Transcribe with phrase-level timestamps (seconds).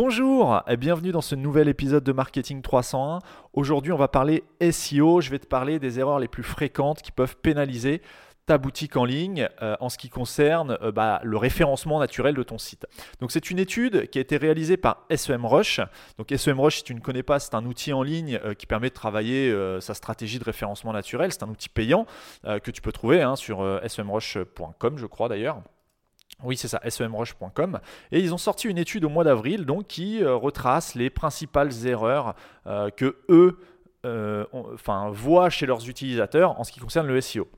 [0.00, 3.18] Bonjour et bienvenue dans ce nouvel épisode de Marketing 301.
[3.52, 5.20] Aujourd'hui, on va parler SEO.
[5.20, 8.00] Je vais te parler des erreurs les plus fréquentes qui peuvent pénaliser
[8.46, 12.44] ta boutique en ligne euh, en ce qui concerne euh, bah, le référencement naturel de
[12.44, 12.86] ton site.
[13.18, 15.80] Donc c'est une étude qui a été réalisée par SEMrush.
[16.16, 18.90] Donc SEMrush, si tu ne connais pas, c'est un outil en ligne euh, qui permet
[18.90, 21.32] de travailler sa stratégie de référencement naturel.
[21.32, 22.06] C'est un outil payant
[22.44, 25.60] que tu peux trouver hein, sur semrush.com, je crois d'ailleurs.
[26.44, 27.80] Oui, c'est ça, semrush.com.
[28.12, 32.34] Et ils ont sorti une étude au mois d'avril donc qui retrace les principales erreurs
[32.96, 33.58] que eux
[34.52, 37.48] enfin, voient chez leurs utilisateurs en ce qui concerne le SEO.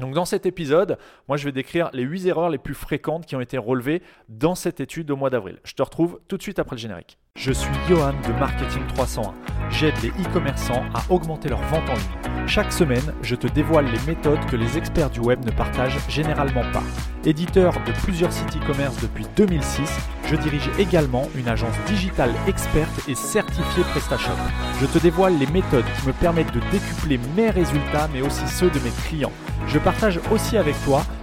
[0.00, 0.96] Donc dans cet épisode,
[1.28, 4.54] moi je vais décrire les 8 erreurs les plus fréquentes qui ont été relevées dans
[4.54, 5.58] cette étude au mois d'avril.
[5.64, 7.18] Je te retrouve tout de suite après le générique.
[7.44, 9.34] Je suis Johan de Marketing 301.
[9.68, 12.46] J'aide les e-commerçants à augmenter leur vente en ligne.
[12.46, 16.62] Chaque semaine, je te dévoile les méthodes que les experts du web ne partagent généralement
[16.72, 16.84] pas.
[17.24, 19.90] Éditeur de plusieurs sites e-commerce depuis 2006,
[20.26, 24.38] je dirige également une agence digitale experte et certifiée PrestaShop.
[24.80, 28.70] Je te dévoile les méthodes qui me permettent de décupler mes résultats mais aussi ceux
[28.70, 29.32] de mes clients.
[29.66, 31.02] Je partage aussi avec toi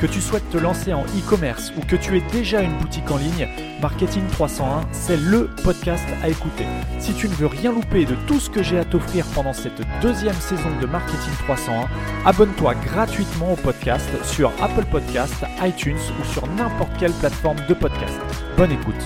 [0.00, 3.16] Que tu souhaites te lancer en e-commerce ou que tu aies déjà une boutique en
[3.16, 3.48] ligne,
[3.80, 6.66] Marketing 301, c'est le podcast à écouter.
[6.98, 9.80] Si tu ne veux rien louper de tout ce que j'ai à t'offrir pendant cette
[10.02, 11.88] deuxième saison de Marketing 301,
[12.26, 18.20] abonne-toi gratuitement au podcast sur Apple Podcast, iTunes ou sur n'importe quelle plateforme de podcast.
[18.58, 19.02] Bonne écoute.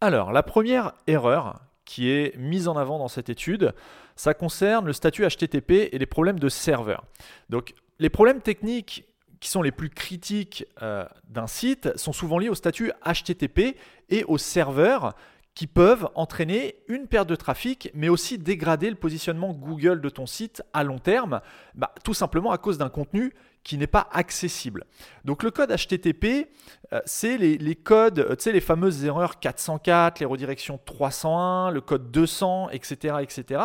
[0.00, 3.74] Alors, la première erreur qui est mise en avant dans cette étude,
[4.14, 7.04] ça concerne le statut HTTP et les problèmes de serveur.
[7.50, 9.04] Donc, les problèmes techniques
[9.40, 13.76] qui sont les plus critiques euh, d'un site sont souvent liés au statut HTTP
[14.08, 15.14] et aux serveurs
[15.54, 20.26] qui peuvent entraîner une perte de trafic, mais aussi dégrader le positionnement Google de ton
[20.26, 21.40] site à long terme,
[21.74, 23.32] bah, tout simplement à cause d'un contenu
[23.66, 24.84] qui n'est pas accessible.
[25.24, 26.46] Donc le code HTTP,
[26.92, 31.80] euh, c'est les, codes, euh, tu sais, les fameuses erreurs 404, les redirections 301, le
[31.80, 33.16] code 200, etc.
[33.22, 33.60] etc.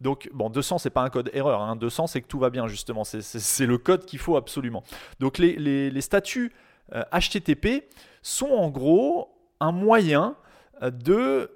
[0.00, 1.76] Donc, bon, 200, c'est pas un code erreur, hein.
[1.76, 4.84] 200, c'est que tout va bien, justement, c'est le code qu'il faut absolument.
[5.20, 6.54] Donc les, statuts
[6.90, 7.80] HTTP euh,
[8.22, 10.34] sont en gros un moyen
[10.80, 11.50] de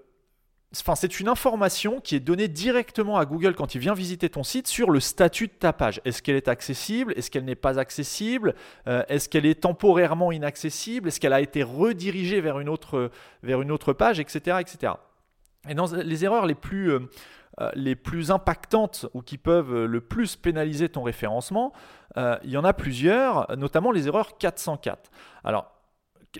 [0.94, 4.66] C'est une information qui est donnée directement à Google quand il vient visiter ton site
[4.66, 6.00] sur le statut de ta page.
[6.04, 7.14] Est-ce qu'elle est accessible?
[7.16, 8.54] Est-ce qu'elle n'est pas accessible?
[8.86, 11.08] Euh, Est-ce qu'elle est temporairement inaccessible?
[11.08, 14.92] Est-ce qu'elle a été redirigée vers une autre, page, etc., etc.
[15.68, 17.00] Et dans les erreurs les plus, euh,
[17.60, 21.72] euh, les plus impactantes ou qui peuvent le plus pénaliser ton référencement,
[22.16, 25.10] il y en a plusieurs, notamment les erreurs 404.
[25.44, 25.70] Alors,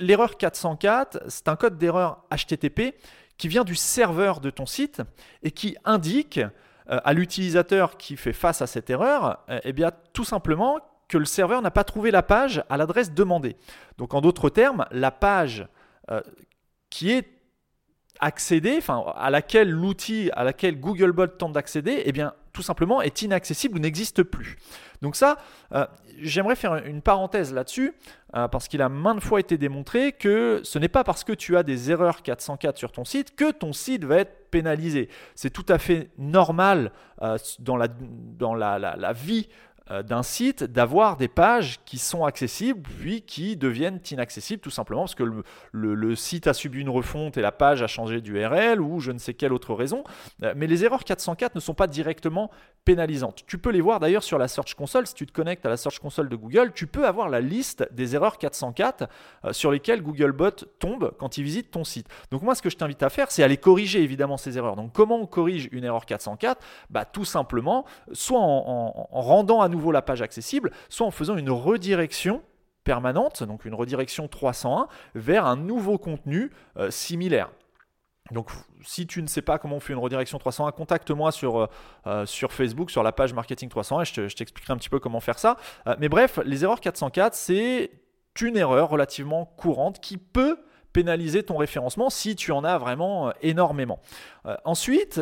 [0.01, 2.95] l'erreur 404, c'est un code d'erreur HTTP
[3.39, 5.03] qui vient du serveur de ton site
[5.43, 9.75] et qui indique euh, à l'utilisateur qui fait face à cette erreur, euh, eh
[10.13, 13.57] tout simplement que le serveur n'a pas trouvé la page à l'adresse demandée.
[13.99, 15.67] Donc en d'autres termes, la page
[16.11, 16.21] euh,
[16.91, 17.29] qui est
[18.21, 18.81] accédée,
[19.17, 23.81] à laquelle l'outil à laquelle Googlebot tente d'accéder, eh bien tout simplement est inaccessible ou
[23.81, 24.56] n'existe plus.
[25.03, 25.37] Donc ça,
[25.72, 25.87] euh,
[26.19, 27.93] j'aimerais faire une parenthèse là-dessus,
[28.34, 31.59] euh, parce qu'il a maintes fois été démontré que ce n'est pas parce que tu
[31.59, 35.11] as des erreurs 404 sur ton site que ton site va être pénalisé.
[35.34, 39.50] C'est tout à fait normal euh, dans, la, vie
[40.03, 45.15] d'un site d'avoir des pages qui sont accessibles puis qui deviennent inaccessibles tout simplement parce
[45.15, 45.25] que
[45.73, 49.19] le, site a subi une refonte et la page a changé d'URL ou je ne
[49.19, 50.05] sais quelle autre raison.
[50.43, 52.51] Euh, mais les erreurs 404 ne sont pas directement
[52.85, 53.45] pénalisantes.
[53.47, 55.07] Tu peux les voir d'ailleurs sur la Search Console.
[55.07, 57.89] Si tu te connectes à la Search Console de Google, tu peux avoir la liste
[57.93, 59.09] des erreurs 404
[59.45, 62.09] euh, sur lesquelles Googlebot tombe quand il visite ton site.
[62.31, 64.77] Donc moi ce que je t'invite à faire c'est aller corriger évidemment ces erreurs.
[64.77, 66.60] Donc comment on corrige une erreur 404
[66.91, 71.37] bah, Tout simplement, soit en, en rendant à nous la page accessible, soit en faisant
[71.37, 72.43] une redirection
[72.87, 77.51] permanente, donc une redirection 301, vers un nouveau contenu euh, similaire.
[78.31, 78.51] Donc
[78.83, 81.67] si tu ne sais pas comment on fait une redirection 301, contacte-moi sur, euh,
[82.07, 85.21] euh, sur Facebook, sur la page Marketing 301, et je, t'expliquerai un petit peu comment
[85.21, 85.57] faire ça.
[85.99, 87.91] mais bref, les erreurs 404, c'est
[88.41, 90.59] une erreur relativement courante qui peut
[90.93, 94.01] pénaliser ton référencement si tu en as vraiment énormément.
[94.65, 95.21] ensuite,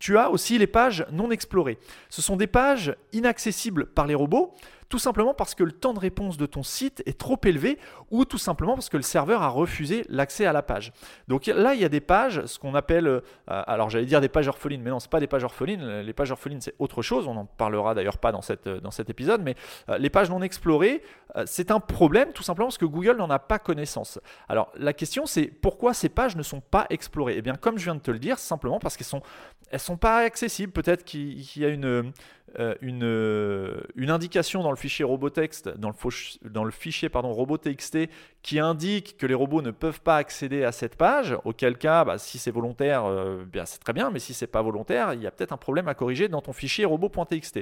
[0.00, 1.78] tu as aussi les pages non explorées.
[2.08, 4.54] Ce sont des pages inaccessibles par les robots.
[4.90, 7.78] Tout simplement parce que le temps de réponse de ton site est trop élevé
[8.10, 10.92] ou tout simplement parce que le serveur a refusé l'accès à la page.
[11.28, 14.28] Donc là, il y a des pages, ce qu'on appelle, euh, alors j'allais dire des
[14.28, 16.00] pages orphelines, mais non, ce pas des pages orphelines.
[16.00, 17.28] Les pages orphelines, c'est autre chose.
[17.28, 19.54] On n'en parlera d'ailleurs pas dans, cette, dans cet épisode, mais
[19.88, 21.02] euh, les pages non explorées,
[21.36, 24.18] euh, c'est un problème tout simplement parce que Google n'en a pas connaissance.
[24.48, 27.34] Alors la question, c'est pourquoi ces pages ne sont pas explorées?
[27.36, 29.22] Eh bien, comme je viens de te le dire, simplement parce qu'elles sont,
[29.70, 30.72] elles sont pas accessibles.
[30.72, 32.12] Peut-être qu'il y a une
[32.58, 35.04] euh, une, euh, une, indication dans le fichier
[36.44, 38.08] dans fichier pardon, robot.txt,
[38.42, 42.18] qui indique que les robots ne peuvent pas accéder à cette page, auquel cas, bah,
[42.18, 45.26] si c'est volontaire, euh, bien c'est très bien, mais si c'est pas volontaire, il y
[45.26, 47.60] a peut-être un problème à corriger dans ton fichier robot.txt.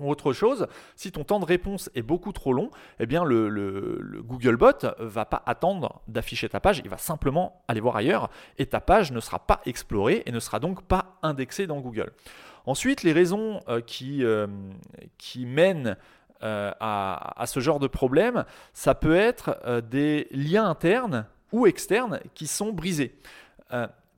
[0.00, 0.66] Autre chose,
[0.96, 4.88] si ton temps de réponse est beaucoup trop long, eh bien le, le, le Googlebot
[4.98, 8.28] va pas attendre d'afficher ta page, il va simplement aller voir ailleurs
[8.58, 12.12] et ta page ne sera pas explorée et ne sera donc pas indexée dans Google.
[12.66, 14.46] Ensuite, les raisons euh, qui, euh,
[15.18, 15.96] qui mènent
[16.42, 22.46] euh, à, ce genre de problème, ça peut être des liens internes ou externes qui
[22.46, 23.14] sont brisés.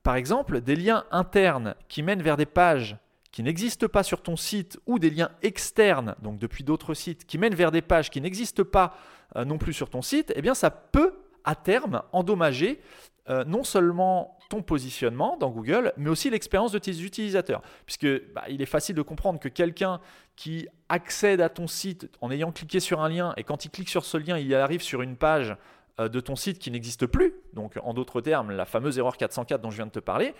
[0.03, 2.97] par exemple, des liens internes qui mènent vers des pages
[3.31, 7.37] qui n'existent pas sur ton site ou des liens externes, donc depuis d'autres sites, qui
[7.37, 8.97] mènent vers des pages qui n'existent pas
[9.37, 11.15] non plus sur ton site, eh bien ça peut
[11.45, 12.81] à terme endommager
[13.29, 17.63] non seulement ton positionnement dans Google, mais aussi l'expérience de tes utilisateurs.
[17.85, 20.01] Puisque bah, il est facile de comprendre que quelqu'un
[20.37, 23.89] qui accède à ton site en ayant cliqué sur un lien, et quand il clique
[23.89, 25.57] sur ce lien, il arrive sur une page
[25.99, 29.63] euh, de ton site qui n'existe plus, donc en d'autres termes, la fameuse erreur 404
[29.63, 30.35] dont je viens de te parler,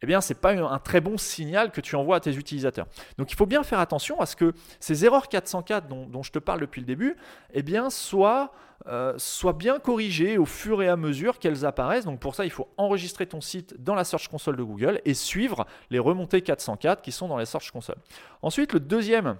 [0.00, 2.86] eh bien, ce n'est pas un très bon signal que tu envoies à tes utilisateurs.
[3.16, 6.38] Donc, il faut bien faire attention à ce que ces erreurs 404 dont, je te
[6.38, 7.16] parle depuis le début,
[7.52, 8.52] eh bien, soient,
[8.86, 12.04] euh, soient, bien corrigées au fur et à mesure qu'elles apparaissent.
[12.04, 15.14] Donc, pour ça, il faut enregistrer ton site dans la Search Console de Google et
[15.14, 17.96] suivre les remontées 404 qui sont dans la Search Console.
[18.42, 19.36] Ensuite, le deuxième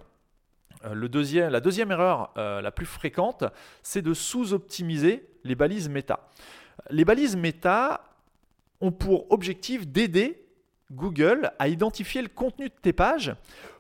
[0.85, 3.45] euh, la deuxième erreur euh, la plus fréquente,
[3.83, 6.29] c'est de sous-optimiser les balises méta.
[6.91, 8.05] Les balises méta
[8.81, 10.48] ont pour objectif d'aider
[10.93, 13.35] Google à identifier le contenu de tes pages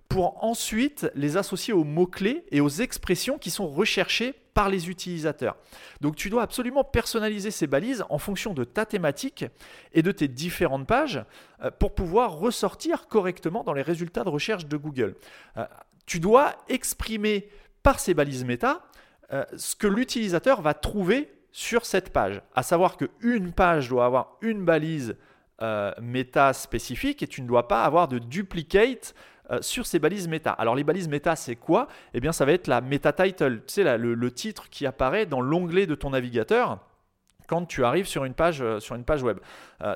[0.08, 5.56] pour ensuite les associer aux mots-clés et aux expressions qui sont recherchées par les utilisateurs.
[6.00, 9.44] Donc tu dois absolument personnaliser ces balises en fonction de ta thématique
[9.92, 11.22] et de tes différentes pages
[11.62, 15.14] euh, pour pouvoir ressortir correctement dans les résultats de recherche de Google.
[15.56, 15.64] Euh,
[16.06, 17.48] tu dois exprimer
[17.82, 18.82] par ces balises méta
[19.32, 22.40] euh, ce que l'utilisateur va trouver sur cette page.
[22.54, 25.16] À savoir qu'une page doit avoir une balise
[25.60, 29.14] euh, méta spécifique et tu ne dois pas avoir de duplicate
[29.50, 30.52] euh, sur ces balises méta.
[30.52, 31.88] Alors les balises méta, c'est quoi?
[32.14, 35.40] Eh bien, ça va être la meta title, tu sais, le, titre qui apparaît dans
[35.40, 36.78] l'onglet de ton navigateur
[37.48, 39.38] quand tu arrives sur une page, euh, sur une page web.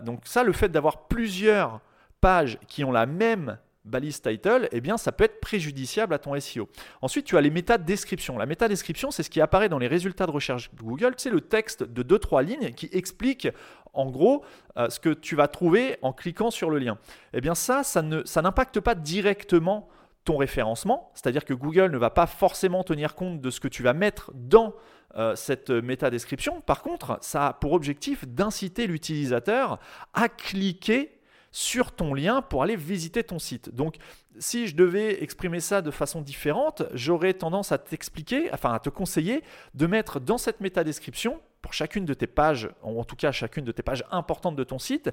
[0.02, 1.80] donc ça, le fait d'avoir plusieurs
[2.20, 6.38] pages qui ont la même balise title, eh bien, ça peut être préjudiciable à ton
[6.38, 6.68] SEO.
[7.00, 8.38] Ensuite, tu as les métadescriptions.
[8.38, 11.14] La métadescription, c'est ce qui apparaît dans les résultats de recherche Google.
[11.16, 13.48] C'est le texte de 2-3 lignes qui explique
[13.92, 14.44] en gros
[14.76, 16.98] euh, ce que tu vas trouver en cliquant sur le lien.
[17.32, 19.88] Eh bien, ça, ça, n'impacte pas directement
[20.24, 23.82] ton référencement, c'est-à-dire que Google ne va pas forcément tenir compte de ce que tu
[23.82, 24.74] vas mettre dans
[25.16, 26.60] euh, cette métadescription.
[26.60, 29.78] Par contre, ça a pour objectif d'inciter l'utilisateur
[30.14, 31.18] à cliquer
[31.52, 33.74] sur ton lien pour aller visiter ton site.
[33.74, 33.96] Donc,
[34.38, 38.88] si je devais exprimer ça de façon différente, j'aurais tendance à t'expliquer, enfin à te
[38.88, 39.44] conseiller
[39.74, 43.72] de mettre dans cette métadescription, pour chacune de tes pages, en tout cas chacune de
[43.72, 45.10] tes pages importantes de ton site,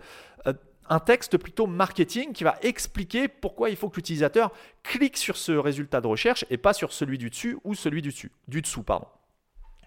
[0.47, 0.53] euh,
[0.89, 4.51] un texte plutôt marketing qui va expliquer pourquoi il faut que l'utilisateur
[4.81, 8.09] clique sur ce résultat de recherche et pas sur celui du dessus ou celui du
[8.09, 8.83] dessus, du dessous.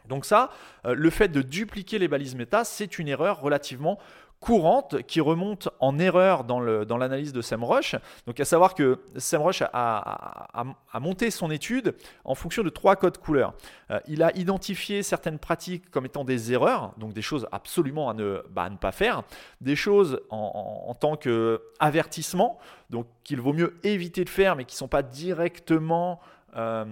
[0.09, 0.50] Donc ça,
[0.85, 3.99] euh, le fait de dupliquer les balises méta, c'est une erreur relativement
[4.42, 7.94] courante qui remonte en erreur dans l'analyse dans de SEMrush.
[8.26, 10.64] Donc à savoir que SEMrush a,
[11.00, 11.94] monté son étude
[12.25, 13.54] en fonction de trois codes couleurs.
[13.90, 18.14] Euh, il a identifié certaines pratiques comme étant des erreurs, donc des choses absolument à
[18.14, 19.22] ne, bah, pas faire,
[19.61, 22.58] des choses en, en, tant qu'avertissement,
[22.90, 26.20] donc qu'il vaut mieux éviter de faire mais qui ne sont pas directement...
[26.56, 26.84] Euh,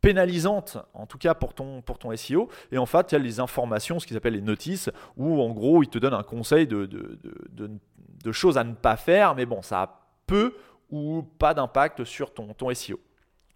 [0.00, 2.48] pénalisante, en tout cas pour ton, pour ton SEO.
[2.72, 5.82] Et en fait, il y les informations, ce qu'ils appellent les notices, où en gros,
[5.82, 7.18] ils te donnent un conseil de, de,
[7.52, 10.54] de, choses à ne pas faire, mais bon, ça a peu
[10.90, 13.00] ou pas d'impact sur ton, ton SEO.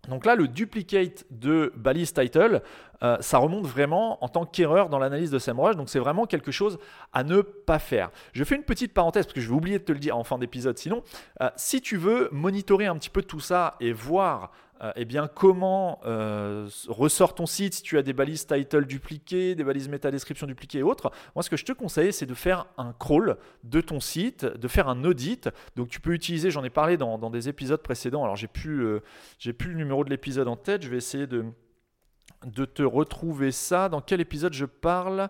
[0.09, 2.63] Donc là, le duplicate de balise title,
[3.03, 5.77] euh, ça remonte vraiment en tant qu'erreur dans l'analyse de SEMrush.
[5.77, 6.79] Donc c'est vraiment quelque chose
[7.13, 8.11] à ne pas faire.
[8.33, 10.25] Je fais une petite parenthèse parce que je vais oublier de te le dire en
[10.25, 10.79] fin d'épisode.
[10.79, 11.03] Sinon,
[11.43, 15.29] euh, si tu veux monitorer un petit peu tout ça et voir euh, eh bien,
[15.29, 20.47] comment euh, ressort ton site si tu as des balises title dupliquées, des balises métadescription
[20.47, 21.11] dupliquées et autres?
[21.35, 24.69] Moi, ce que je te conseille, c'est de faire un crawl de ton site, de
[24.69, 25.51] faire un audit.
[25.77, 28.25] Donc, tu peux utiliser, j'en ai parlé dans, des épisodes précédents.
[28.25, 30.83] Alors, j'ai plus, euh, plus le numéro de l'épisode en tête.
[30.83, 31.45] Je vais essayer de,
[32.47, 33.91] de te retrouver ça.
[33.91, 35.29] Dans quel épisode je parle?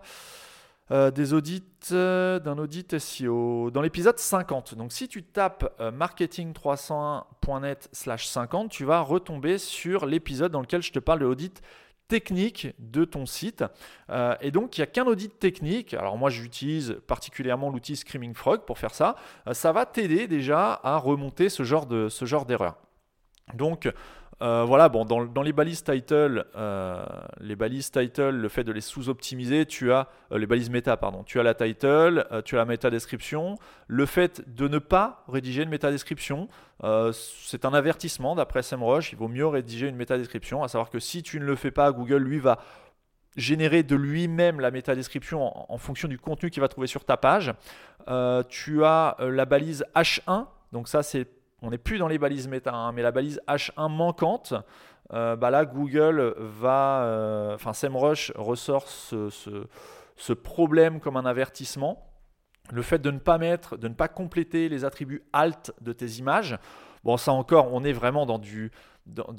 [0.91, 4.75] Euh, des audits, euh, d'un audit SEO dans l'épisode 50.
[4.75, 10.81] Donc si tu tapes euh, marketing301.net slash 50, tu vas retomber sur l'épisode dans lequel
[10.81, 11.61] je te parle de l'audit
[12.09, 13.63] technique de ton site.
[14.41, 15.93] et donc, il n'y a qu'un audit technique.
[15.93, 19.15] Alors moi, j'utilise particulièrement l'outil Screaming Frog pour faire ça.
[19.53, 22.75] ça va t'aider déjà à remonter ce genre de ce genre d'erreur.
[23.53, 23.89] Donc,
[24.41, 27.05] euh, voilà, bon, dans, les balises title, euh,
[27.41, 31.23] les balises title, le fait de les sous-optimiser, tu as euh, les balises méta, pardon,
[31.23, 33.59] tu as la title, tu as la méta description.
[33.87, 36.47] Le fait de ne pas rédiger une méta description,
[37.13, 39.11] c'est un avertissement d'après SEMrush.
[39.11, 41.71] Il vaut mieux rédiger une méta description, à savoir que si tu ne le fais
[41.71, 42.57] pas, Google lui va
[43.37, 47.05] générer de lui-même la méta description en, en, fonction du contenu qu'il va trouver sur
[47.05, 47.53] ta page.
[48.49, 51.27] tu as la balise H1, donc ça c'est
[51.61, 54.53] on n'est plus dans les balises méta, hein, mais la balise H1 manquante,
[55.13, 62.07] euh, bah là Google va, euh, enfin SEMrush ressort ce, problème comme un avertissement.
[62.71, 66.05] Le fait de ne pas mettre, de ne pas compléter les attributs alt de tes
[66.19, 66.57] images.
[67.03, 68.71] Bon, ça encore, on est vraiment dans du,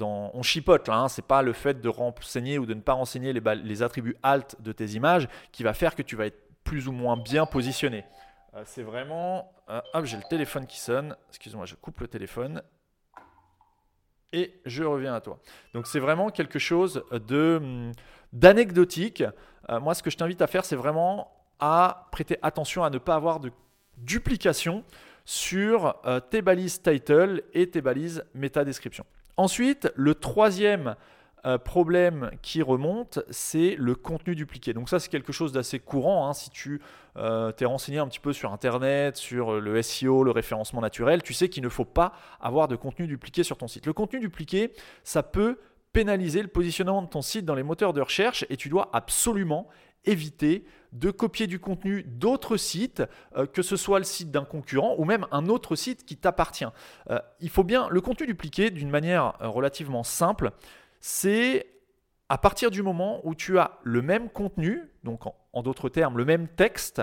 [0.00, 0.97] on chipote là.
[0.97, 4.17] Hein, c'est pas le fait de renseigner ou de ne pas renseigner les, les attributs
[4.23, 7.47] alt de tes images qui va faire que tu vas être plus ou moins bien
[7.47, 8.05] positionné.
[8.54, 9.52] Euh, c'est vraiment.
[9.71, 11.16] Euh, hop, j'ai le téléphone qui sonne.
[11.28, 12.62] Excuse-moi, je coupe le téléphone.
[14.35, 15.38] Et je reviens à toi.
[15.75, 17.92] Donc c'est vraiment quelque chose de hum,
[18.32, 19.23] d'anecdotique.
[19.68, 21.30] Euh, moi, ce que je t'invite à faire, c'est vraiment
[21.61, 23.52] à prêter attention à ne pas avoir de
[23.99, 24.85] duplication
[25.25, 29.04] sur tes balises title et tes balises méta description.
[29.37, 30.97] Ensuite, le troisième
[31.44, 34.72] euh, problème qui remonte, c'est le contenu dupliqué.
[34.72, 36.28] Donc ça, c'est quelque chose d'assez courant.
[36.28, 36.34] Hein.
[36.34, 36.80] Si tu
[37.16, 41.34] euh, t'es renseigné un petit peu sur Internet, sur le SEO, le référencement naturel, tu
[41.34, 43.87] sais qu'il ne faut pas avoir de contenu dupliqué sur ton site.
[43.87, 44.72] Le contenu dupliqué,
[45.02, 45.58] ça peut
[45.92, 49.68] pénaliser le positionnement de ton site dans les moteurs de recherche et tu dois absolument
[50.04, 53.02] éviter de copier du contenu d'autres sites,
[53.37, 56.66] euh, que ce soit le site d'un concurrent ou même un autre site qui t'appartient.
[57.40, 60.52] il faut bien le contenu dupliqué d'une manière relativement simple
[61.02, 61.66] c'est
[62.28, 66.25] à partir du moment où tu as le même contenu, donc en, d'autres termes le
[66.25, 67.02] même texte,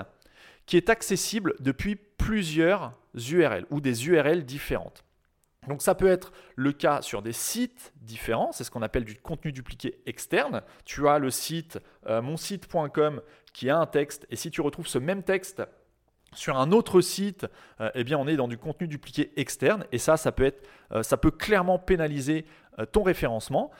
[0.66, 5.04] qui est accessible depuis plusieurs URL ou des URL différentes.
[5.68, 9.16] Donc ça peut être le cas sur des sites différents, c'est ce qu'on appelle du
[9.16, 10.64] contenu dupliqué externe.
[10.86, 11.78] Tu as le site
[12.08, 13.22] euh, monsite.com
[13.54, 15.62] qui a un texte et si tu retrouves ce même texte
[16.34, 17.48] sur un autre site,
[17.82, 20.54] euh, eh on est dans du contenu dupliqué externe et ça ça peut
[20.92, 22.46] euh, clairement pénaliser
[22.92, 23.72] ton référencement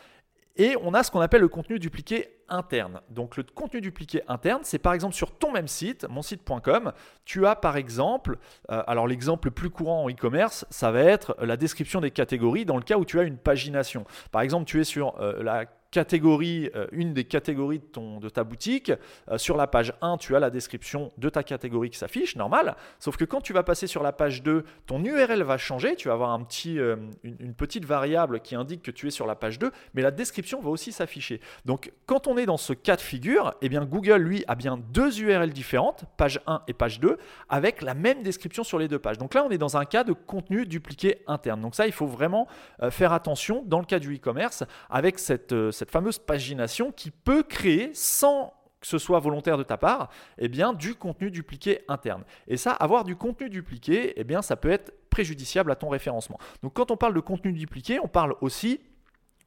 [0.60, 3.00] et on a ce qu'on appelle le contenu dupliqué interne.
[3.10, 6.92] Donc le contenu dupliqué interne, c'est par exemple sur ton même site, monsite.com,
[7.24, 8.38] tu as par exemple,
[8.70, 12.66] euh, alors l'exemple le plus courant en e-commerce, ça va être la description des catégories
[12.66, 14.06] dans le cas où tu as une pagination.
[14.34, 18.30] Par exemple, tu es sur euh, la catégorie, euh, une des catégories de, ton, de
[18.30, 18.92] ta boutique.
[19.30, 22.76] Euh, sur la page 1, tu as la description de ta catégorie qui s'affiche, normal.
[23.00, 25.96] Sauf que quand tu vas passer sur la page 2, ton URL va changer.
[25.96, 29.26] Tu vas avoir un petit, euh, une, petite variable qui indique que tu es sur
[29.26, 31.42] la page 2, mais la description va aussi s'afficher.
[31.66, 34.78] Donc quand on est dans ce cas de figure, eh bien Google, lui, a bien
[34.78, 37.18] deux URL différentes, page 1 et page 2,
[37.50, 39.18] avec la même description sur les deux pages.
[39.18, 41.62] Donc là, on est dans un cas de contenu dupliqué interne.
[41.62, 42.48] Donc ça, il faut vraiment
[42.92, 47.92] faire attention dans le cas du e-commerce avec cette cette fameuse pagination qui peut créer
[47.94, 52.24] sans que ce soit volontaire de ta part, eh bien, du contenu dupliqué interne.
[52.48, 56.38] Et ça, avoir du contenu dupliqué, eh bien, ça peut être préjudiciable à ton référencement.
[56.64, 58.80] Donc, quand on parle de contenu dupliqué, on parle aussi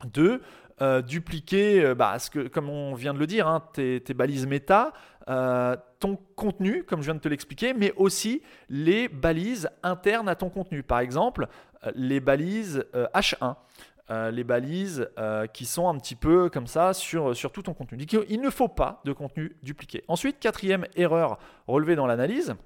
[0.05, 0.43] de
[0.81, 4.93] euh, dupliquer, euh, bah, que, comme on vient de le dire, hein, tes, balises méta,
[5.29, 10.35] euh, ton contenu, comme je viens de te l'expliquer, mais aussi les balises internes à
[10.35, 10.83] ton contenu.
[10.83, 11.47] Par exemple,
[11.95, 12.85] les balises
[13.15, 13.57] H1.
[14.11, 18.05] Euh, les balises euh, qui sont un petit peu comme ça sur, tout ton contenu.
[18.29, 20.03] Il ne faut pas de contenu dupliqué.
[20.09, 22.57] Ensuite, quatrième erreur relevée dans l'analyse,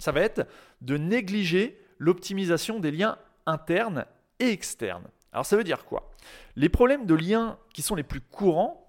[0.00, 0.48] ça va être
[0.80, 3.16] de négliger l'optimisation des liens
[3.46, 4.04] internes
[4.40, 5.06] et externes.
[5.32, 6.10] Alors ça veut dire quoi?
[6.56, 8.84] Les problèmes de liens qui sont les plus courants,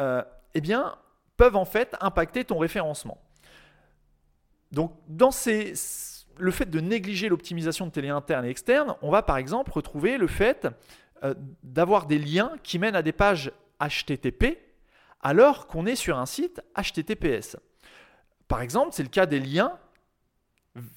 [0.00, 0.22] euh,
[0.54, 0.96] eh bien,
[1.36, 3.18] peuvent en fait impacter ton référencement.
[4.72, 5.74] Donc dans ces
[6.38, 9.72] le fait de négliger l'optimisation de tes liens internes et externes, on va par exemple
[9.72, 10.68] retrouver le fait
[11.22, 14.58] euh, d'avoir des liens qui mènent à des pages HTTP
[15.20, 17.56] alors qu'on est sur un site HTTPS.
[18.46, 19.78] Par exemple, c'est le cas des liens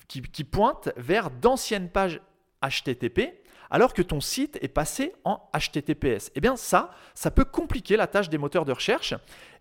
[0.08, 2.20] qui, pointent vers d'anciennes pages
[2.62, 6.32] HTTP alors que ton site est passé en HTTPS.
[6.36, 9.14] Eh bien ça, ça peut compliquer la tâche des moteurs de recherche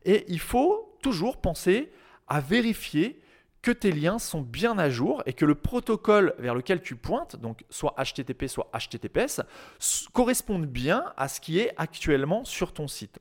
[0.04, 1.92] et il faut toujours penser
[2.28, 3.21] à vérifier
[3.66, 7.35] que tes liens sont bien à jour et que le protocole vers lequel tu pointes,
[7.35, 9.40] donc soit HTTP, soit HTTPS,
[10.12, 13.18] corresponde bien à ce qui est actuellement sur ton site.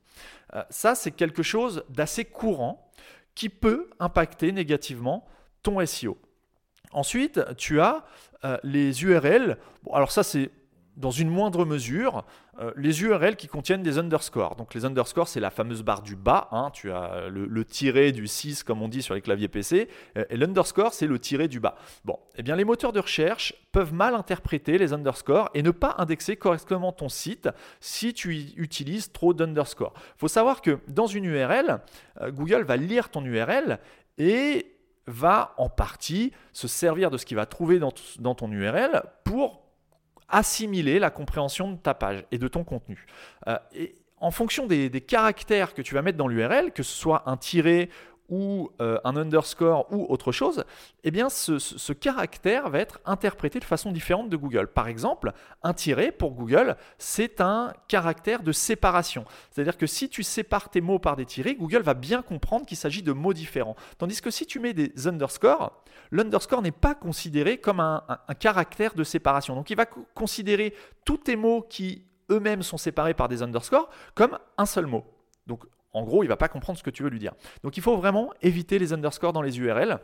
[0.53, 2.91] Euh, ça, c'est quelque chose d'assez courant
[3.33, 5.25] qui peut impacter négativement
[5.63, 6.15] ton SEO.
[6.91, 8.05] Ensuite, tu as
[8.43, 9.57] euh, les URL.
[9.91, 10.51] alors ça, c'est
[10.97, 12.23] dans une moindre mesure,
[12.59, 14.55] euh, les URL qui contiennent des underscores.
[14.55, 16.47] Donc les underscores, c'est la fameuse barre du bas.
[16.51, 16.69] Hein.
[16.73, 19.89] tu as le, tiré du 6, comme on dit sur les claviers PC.
[20.17, 21.75] Euh, et l'underscore, c'est le tiré du bas.
[22.05, 25.95] Bon, eh bien les moteurs de recherche peuvent mal interpréter les underscores et ne pas
[25.97, 27.49] indexer correctement ton site
[27.79, 29.93] si tu utilises trop d'underscores.
[29.97, 31.79] Il faut savoir que dans une URL,
[32.29, 33.79] Google va lire ton URL
[34.17, 34.75] et
[35.07, 39.64] va en partie se servir de ce qu'il va trouver dans, ton URL pour
[40.29, 43.05] assimiler la compréhension de ta page et de ton contenu.
[43.47, 46.95] Euh, et en fonction des, des, caractères que tu vas mettre dans l'URL, que ce
[46.95, 47.89] soit un tiré
[48.29, 50.65] ou euh, un underscore ou autre chose,
[51.03, 54.67] eh bien ce, caractère va être interprété de façon différente de Google.
[54.67, 55.31] Par exemple,
[55.63, 59.25] un tiré pour Google, c'est un caractère de séparation.
[59.51, 62.77] C'est-à-dire que si tu sépares tes mots par des tirés, Google va bien comprendre qu'il
[62.77, 63.75] s'agit de mots différents.
[63.97, 68.95] Tandis que si tu mets des underscores, l'underscore n'est pas considéré comme un, un caractère
[68.95, 69.55] de séparation.
[69.55, 70.73] Donc il va considérer
[71.05, 75.05] tous tes mots qui eux-mêmes sont séparés par des underscores comme un seul mot.
[75.47, 75.65] Donc
[75.95, 77.33] en gros, il ne va pas comprendre ce que tu veux lui dire.
[77.63, 79.99] Donc il faut vraiment éviter les underscores dans les URL.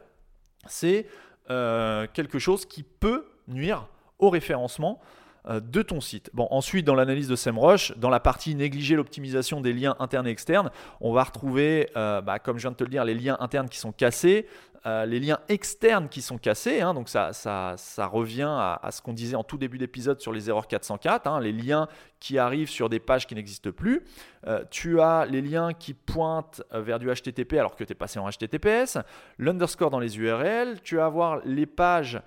[0.67, 1.05] C'est
[1.49, 3.87] euh, quelque chose qui peut nuire
[4.19, 4.99] au référencement
[5.47, 6.29] euh, de ton site.
[6.33, 10.29] Bon, ensuite, dans l'analyse de SEMrush, dans la partie négliger l'optimisation des liens internes et
[10.29, 10.69] externes,
[11.01, 13.67] on va retrouver, euh, bah, comme je viens de te le dire, les liens internes
[13.67, 14.47] qui sont cassés,
[14.85, 19.01] euh, les liens externes qui sont cassés, hein, donc ça, ça, ça, revient à, ce
[19.01, 21.87] qu'on disait en tout début d'épisode sur les erreurs 404, hein, les liens
[22.19, 24.03] qui arrivent sur des pages qui n'existent plus.
[24.47, 27.95] Euh, tu as les liens qui pointent euh, vers du HTTP alors que tu es
[27.95, 28.97] passé en HTTPS,
[29.37, 32.19] l'underscore dans les URL, tu vas avoir les pages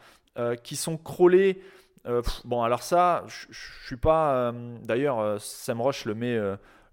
[0.65, 1.63] qui sont crawlées.
[2.45, 4.53] bon, alors ça, je suis pas.
[4.83, 6.37] D'ailleurs, SEMrush le met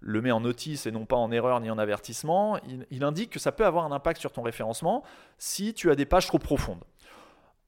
[0.02, 2.58] le met en notice et non pas en erreur ni en avertissement,
[2.90, 5.02] il, indique que ça peut avoir un impact sur ton référencement
[5.38, 6.84] si tu as des pages trop profondes.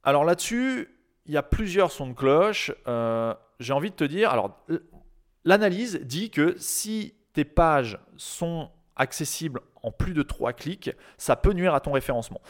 [0.02, 0.88] Alors là-dessus,
[1.26, 2.72] il y a plusieurs sons de cloche.
[2.86, 4.64] Euh, j'ai envie de te dire, alors
[5.44, 11.52] l'analyse dit que si tes pages sont accessibles en plus de 3 clics, ça peut
[11.52, 12.40] nuire à ton référencement.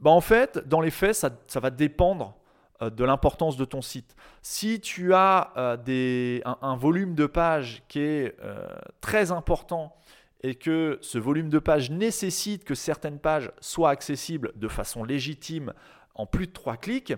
[0.00, 2.36] Bah en fait, dans les faits, ça, va dépendre
[2.80, 4.16] de l'importance de ton site.
[4.42, 8.66] Si tu as euh, un, volume de pages qui est euh,
[9.00, 9.94] très important
[10.42, 15.72] et que ce volume de pages nécessite que certaines pages soient accessibles de façon légitime
[16.14, 17.14] en plus de trois clics,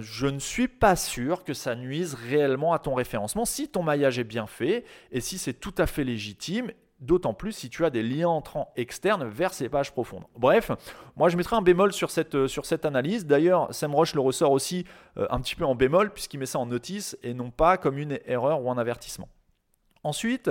[0.00, 4.18] je ne suis pas sûr que ça nuise réellement à ton référencement si ton maillage
[4.18, 7.90] est bien fait et si c'est tout à fait légitime d'autant plus si tu as
[7.90, 10.24] des liens entrants externes vers ces pages profondes.
[10.36, 10.70] Bref,
[11.16, 13.26] moi je mettrai un bémol sur cette, euh, analyse.
[13.26, 14.84] D'ailleurs, SEMrush le ressort aussi
[15.16, 17.98] euh, un petit peu en bémol puisqu'il met ça en notice et non pas comme
[17.98, 19.28] une erreur ou un avertissement.
[20.02, 20.50] Ensuite,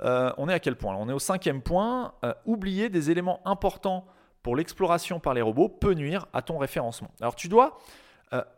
[0.00, 2.14] euh, on est à quel point On est au cinquième point.
[2.46, 4.06] oublier des éléments importants
[4.42, 7.10] pour l'exploration par les robots peut nuire à ton référencement.
[7.20, 7.78] Alors tu dois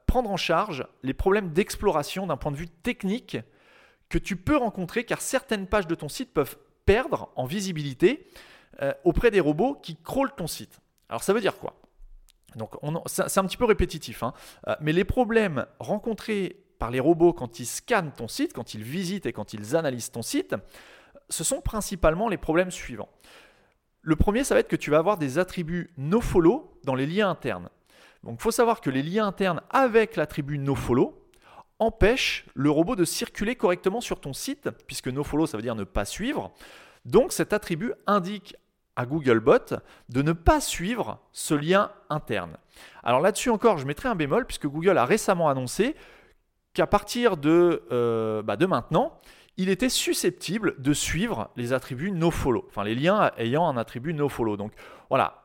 [0.06, 3.36] prendre en charge les problèmes d'exploration d'un point de vue technique
[4.08, 8.26] que tu peux rencontrer car certaines pages de ton site peuvent perdre en visibilité
[8.80, 10.80] euh, auprès des robots qui crawlent ton site.
[11.08, 11.74] Alors ça veut dire quoi?
[12.54, 14.32] Donc c'est un petit peu répétitif, hein.
[14.66, 18.82] euh, mais les problèmes rencontrés par les robots quand ils scannent ton site, quand ils
[18.82, 20.54] visitent et quand ils analysent ton site,
[21.28, 23.10] ce sont principalement les problèmes suivants.
[24.00, 27.28] Le premier, ça va être que tu vas avoir des attributs nofollow dans les liens
[27.28, 27.68] internes.
[28.22, 31.25] Donc il faut savoir que les liens internes avec l'attribut nofollow
[31.78, 35.84] empêche le robot de circuler correctement sur ton site, puisque nofollow ça veut dire ne
[35.84, 36.52] pas suivre.
[37.04, 38.56] Donc cet attribut indique
[38.96, 39.76] à Googlebot
[40.08, 42.56] de ne pas suivre ce lien interne.
[43.04, 45.94] Alors là-dessus encore, je mettrai un bémol, puisque Google a récemment annoncé
[46.72, 49.20] qu'à partir de, euh, bah, de maintenant,
[49.58, 54.56] il était susceptible de suivre les attributs nofollow, enfin les liens ayant un attribut nofollow.
[54.56, 54.72] Donc
[55.08, 55.44] voilà,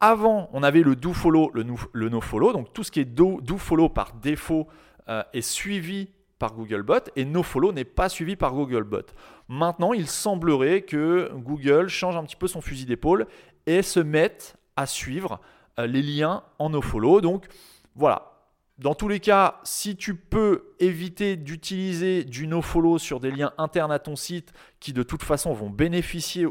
[0.00, 4.12] avant, on avait le dofollow, le, nofollow, donc tout ce qui est do, dofollow par
[4.14, 4.66] défaut
[5.08, 9.06] euh, est suivi par Googlebot et nofollow n'est pas suivi par Googlebot.
[9.48, 13.26] Maintenant, il semblerait que Google change un petit peu son fusil d'épaule
[13.66, 15.40] et se mette à suivre
[15.78, 17.20] euh, les liens en nofollow.
[17.20, 17.46] Donc
[17.94, 18.32] voilà.
[18.78, 23.90] Dans tous les cas, si tu peux éviter d'utiliser du nofollow sur des liens internes
[23.90, 26.46] à ton site qui de toute façon vont bénéficier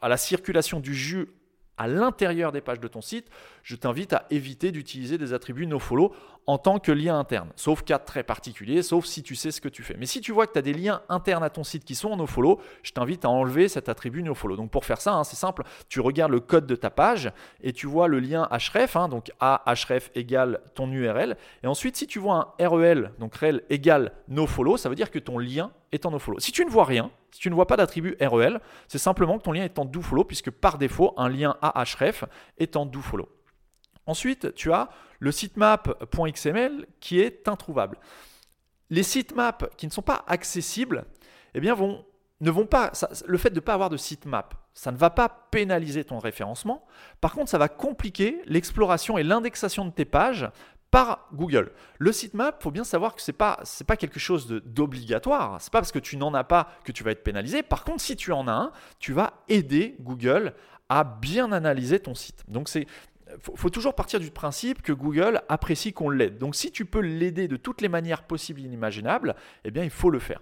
[0.00, 1.28] à la circulation du jus
[1.76, 3.28] à l'intérieur des pages de ton site,
[3.62, 6.12] je t'invite à éviter d'utiliser des attributs nofollow
[6.46, 9.68] en tant que lien interne, sauf cas très particulier, sauf si tu sais ce que
[9.68, 9.96] tu fais.
[9.98, 12.10] Mais si tu vois que tu as des liens internes à ton site qui sont
[12.10, 14.56] en nofollow, je t'invite à enlever cet attribut nofollow.
[14.56, 17.32] Donc pour faire ça, hein, c'est simple, tu regardes le code de ta page
[17.62, 21.36] et tu vois le lien href, hein, donc a href égale ton URL.
[21.62, 25.18] Et ensuite, si tu vois un rel, donc rel égale nofollow, ça veut dire que
[25.18, 26.18] ton lien est en.
[26.38, 29.44] Si tu ne vois rien, si tu ne vois pas d'attribut rel, c'est simplement que
[29.44, 32.24] ton lien est en dofollow, puisque par défaut, un lien ahref
[32.58, 33.28] est en dofollow.
[34.06, 37.98] Ensuite, tu as le sitemap.xml qui est introuvable.
[38.90, 41.06] Les sitemaps qui ne sont pas accessibles,
[41.54, 41.74] eh bien
[42.40, 42.92] ne vont pas.
[43.26, 46.84] le fait de ne pas avoir de sitemap, ça ne va pas pénaliser ton référencement.
[47.20, 50.50] Par contre, ça va compliquer l'exploration et l'indexation de tes pages
[51.32, 51.72] Google.
[51.98, 55.60] Le sitemap, faut bien savoir que ce n'est pas, pas quelque chose d'obligatoire.
[55.60, 57.62] Ce n'est pas parce que tu n'en as pas que tu vas être pénalisé.
[57.62, 60.54] Par contre, si tu en as un, tu vas aider Google
[60.88, 62.44] à bien analyser ton site.
[62.48, 62.86] Donc c'est
[63.40, 66.38] faut, faut toujours partir du principe que Google apprécie qu'on l'aide.
[66.38, 69.90] Donc si tu peux l'aider de toutes les manières possibles et inimaginables, eh bien il
[69.90, 70.40] faut le faire.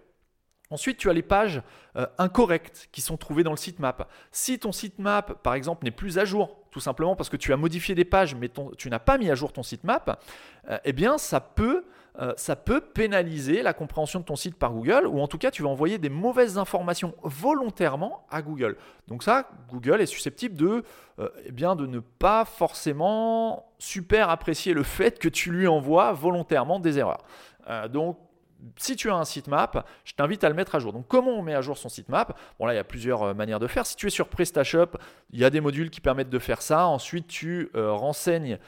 [0.71, 1.62] Ensuite, tu as les pages
[1.97, 4.11] euh, incorrectes qui sont trouvées dans le sitemap.
[4.31, 7.56] Si ton sitemap, par exemple, n'est plus à jour, tout simplement parce que tu as
[7.56, 10.20] modifié des pages, mais tu n'as pas mis à jour ton sitemap,
[10.68, 11.85] euh, eh bien, ça peut,
[12.18, 15.50] euh, ça peut pénaliser la compréhension de ton site par Google, ou en tout cas,
[15.50, 18.76] tu vas envoyer des mauvaises informations volontairement à Google.
[19.06, 20.82] Donc ça, Google est susceptible de,
[21.44, 26.80] eh bien, de ne pas forcément super apprécier le fait que tu lui envoies volontairement
[26.80, 27.22] des erreurs.
[27.90, 28.16] donc,
[28.77, 30.92] si tu as un sitemap, je t'invite à le mettre à jour.
[30.92, 32.38] Donc, comment on met à jour son sitemap?
[32.59, 33.87] Bon, là, il y a plusieurs euh, manières de faire.
[33.87, 34.98] Si tu es sur PrestaShop,
[35.31, 36.87] il y a des modules qui permettent de faire ça.
[36.87, 38.59] Ensuite, tu euh, renseignes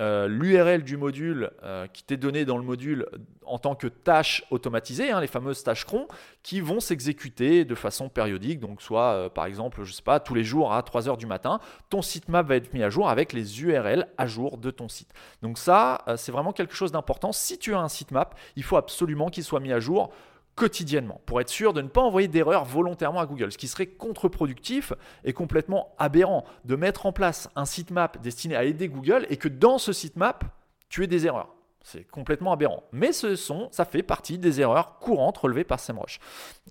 [0.00, 3.06] euh, l'URL du module euh, qui t'est donné dans le module
[3.46, 6.08] en tant que tâche automatisée, hein, les fameuses tâches cron,
[6.42, 8.58] qui vont s'exécuter de façon périodique.
[8.58, 11.26] Donc, soit euh, par exemple, je sais pas, tous les jours à 3 heures du
[11.26, 14.88] matin, ton sitemap va être mis à jour avec les URL à jour de ton
[14.88, 15.12] site.
[15.42, 17.30] Donc, ça, c'est vraiment quelque chose d'important.
[17.30, 20.12] Si tu as un sitemap, il faut absolument qu'il soit mis à jour
[20.54, 23.86] quotidiennement pour être sûr de ne pas envoyer d'erreurs volontairement à Google, ce qui serait
[23.86, 24.92] contre-productif
[25.24, 29.48] et complètement aberrant de mettre en place un sitemap destiné à aider Google et que
[29.48, 30.44] dans ce sitemap,
[30.88, 31.54] tu aies des erreurs.
[31.86, 32.82] C'est complètement aberrant.
[32.92, 36.18] Mais ce sont, ça fait partie des erreurs courantes relevées par SEMrush.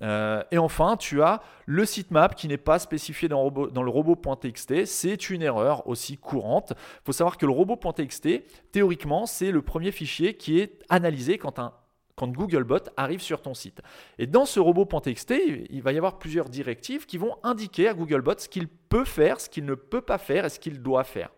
[0.02, 4.86] Euh, et enfin, tu as le sitemap qui n'est pas spécifié dans, dans le robot.txt.
[4.86, 6.74] C'est une erreur aussi courante.
[6.76, 8.28] Il faut savoir que le robot.txt,
[8.72, 11.74] théoriquement, c'est le premier fichier qui est analysé quand un
[12.15, 13.82] quand Googlebot arrive sur ton site.
[14.17, 15.34] Et dans ce robot.txt,
[15.69, 19.39] il va y avoir plusieurs directives qui vont indiquer à Googlebot ce qu'il peut faire,
[19.39, 21.30] ce qu'il ne peut pas faire et ce qu'il doit faire.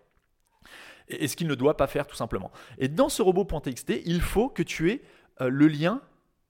[1.07, 2.51] Et ce qu'il ne doit pas faire tout simplement.
[2.77, 5.01] Et dans ce robot.txt, il faut que tu aies
[5.41, 6.01] euh, le lien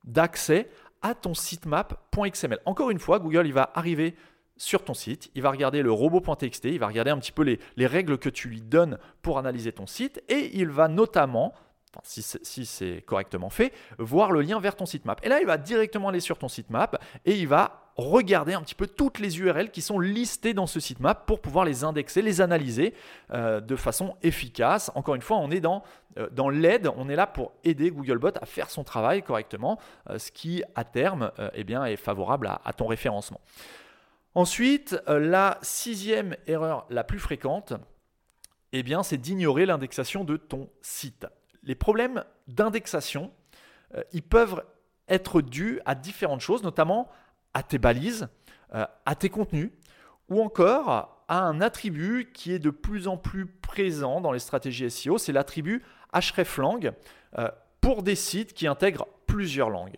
[0.06, 0.70] d'accès
[1.02, 2.60] à ton sitemap.xml.
[2.66, 4.16] Encore une fois, Google il va arriver
[4.58, 7.60] sur ton site, il va regarder le robot.txt, il va regarder un petit peu les,
[7.76, 11.54] les, règles que tu lui donnes pour analyser ton site et il va notamment
[12.04, 15.20] si c'est correctement fait, voir le lien vers ton sitemap.
[15.24, 18.76] Et là, il va directement aller sur ton sitemap et il va regarder un petit
[18.76, 22.42] peu toutes les URL qui sont listées dans ce sitemap pour pouvoir les indexer, les
[22.42, 22.94] analyser
[23.32, 24.92] euh, de façon efficace.
[24.96, 25.84] Encore une fois, on est dans,
[26.18, 29.80] euh, dans l'aide, on est là pour aider Googlebot à faire son travail correctement,
[30.10, 33.40] euh, ce qui à terme eh bien, est favorable à, ton référencement.
[34.34, 37.74] Ensuite, la sixième erreur la plus fréquente,
[38.74, 41.26] eh bien, c'est d'ignorer l'indexation de ton site
[41.66, 43.32] les problèmes d'indexation,
[43.96, 44.64] euh, peuvent
[45.08, 47.10] être dus à différentes choses, notamment
[47.54, 48.28] à tes balises,
[48.74, 49.72] euh, à tes contenus,
[50.30, 54.90] ou encore à un attribut qui est de plus en plus présent dans les stratégies
[54.90, 56.92] SEO, c'est l'attribut hreflang
[57.38, 57.50] euh,
[57.82, 59.98] pour des sites qui intègrent plusieurs langues.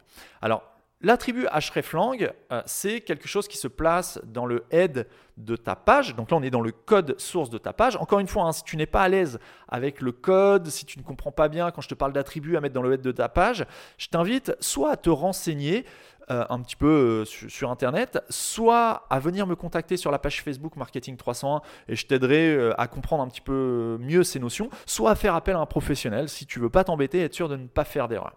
[1.01, 5.07] L'attribut hreflang, euh, c'est quelque chose qui se place dans le head
[5.37, 6.15] de ta page.
[6.15, 7.95] Donc là, on est dans le code source de ta page.
[7.97, 10.97] Encore une fois, hein, si tu n'es pas à l'aise avec le code, si tu
[10.97, 13.11] ne comprends pas bien quand je te parle d'attribut à mettre dans le head de
[13.11, 13.67] ta page,
[13.99, 15.85] je t'invite soit à te renseigner
[16.31, 20.41] euh, un petit peu euh, sur, Internet, soit à venir me contacter sur la page
[20.41, 25.11] Facebook Marketing 301 et je t'aiderai à comprendre un petit peu mieux ces notions, soit
[25.11, 27.55] à faire appel à un professionnel si tu veux pas t'embêter et être sûr de
[27.55, 28.33] ne pas faire d'erreur.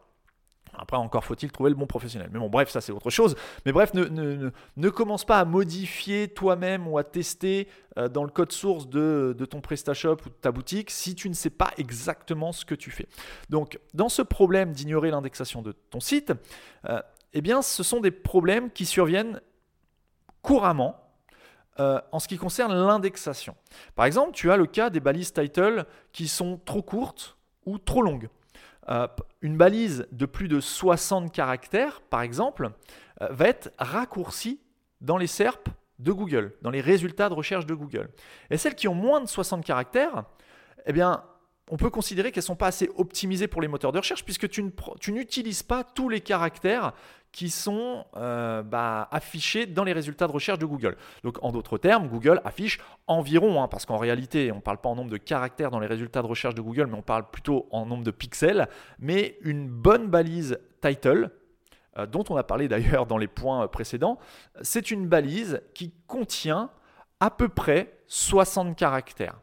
[0.81, 2.31] Après, encore faut-il trouver le bon professionnel.
[2.33, 3.37] Mais bon, bref, ça c'est autre chose.
[3.67, 8.53] Mais bref, ne, commence pas à modifier toi-même ou à tester euh, dans le code
[8.53, 12.65] source de, ton PrestaShop ou de ta boutique si tu ne sais pas exactement ce
[12.65, 13.07] que tu fais.
[13.51, 16.33] Donc, dans ce problème d'ignorer l'indexation de ton site,
[16.89, 17.01] euh,
[17.33, 19.41] eh bien, ce sont des problèmes qui surviennent
[20.43, 20.97] couramment
[21.79, 23.55] euh, en ce qui concerne l'indexation.
[23.95, 28.03] Par exemple, tu as le cas des balises title qui sont trop courtes ou trop
[28.03, 28.29] longues.
[28.91, 29.07] Euh,
[29.41, 32.71] une balise de plus de 60 caractères, par exemple,
[33.23, 34.61] euh, va être raccourcie
[35.01, 38.11] dans les SERP de Google, dans les résultats de recherche de Google.
[38.51, 40.25] Et celles qui ont moins de 60 caractères,
[40.87, 41.23] eh bien,
[41.71, 44.49] on peut considérer qu'elles ne sont pas assez optimisées pour les moteurs de recherche puisque
[44.49, 44.63] tu,
[45.09, 46.93] n'utilises pas tous les caractères
[47.33, 50.97] qui sont euh, bah, affichés dans les résultats de recherche de Google.
[51.23, 54.89] Donc en d'autres termes, Google affiche environ, hein, parce qu'en réalité on ne parle pas
[54.89, 57.69] en nombre de caractères dans les résultats de recherche de Google, mais on parle plutôt
[57.71, 61.31] en nombre de pixels, mais une bonne balise title,
[61.99, 64.19] euh, dont on a parlé d'ailleurs dans les points précédents,
[64.63, 66.71] c'est une balise qui contient
[67.21, 69.39] à peu près 60 caractères.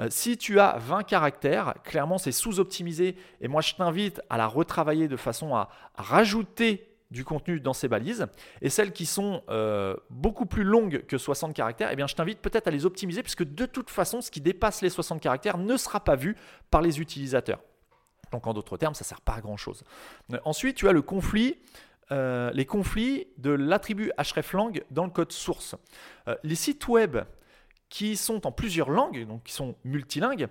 [0.00, 4.46] Euh, si tu as 20 caractères, clairement c'est sous-optimisé et moi je t'invite à la
[4.46, 8.26] retravailler de façon à, rajouter du contenu dans ces balises.
[8.62, 12.38] Et celles qui sont euh, beaucoup plus longues que 60 caractères, eh bien, je t'invite
[12.38, 15.76] peut-être à les optimiser puisque de toute façon, ce qui dépasse les 60 caractères ne
[15.76, 16.36] sera pas vu
[16.70, 17.60] par les utilisateurs.
[18.30, 19.84] Donc en d'autres termes, ça ne sert pas à grand-chose.
[20.32, 21.58] Euh, ensuite, tu as le conflit
[22.54, 25.76] les conflits de l'attribut hreflang dans le code source.
[26.42, 27.16] les sites web
[27.92, 30.48] qui sont en plusieurs langues, donc qui sont multilingues,